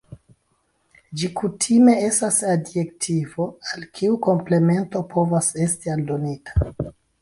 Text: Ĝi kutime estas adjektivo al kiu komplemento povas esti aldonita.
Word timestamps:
Ĝi 1.21 1.29
kutime 1.41 1.95
estas 2.07 2.41
adjektivo 2.55 3.49
al 3.75 3.89
kiu 4.01 4.21
komplemento 4.31 5.07
povas 5.17 5.55
esti 5.71 5.99
aldonita. 5.99 6.95